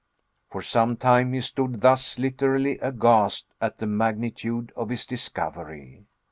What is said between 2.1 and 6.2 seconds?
literally aghast at the magnitude of his discovery.